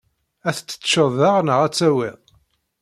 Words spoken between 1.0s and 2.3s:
da neɣ ad t-awiḍ?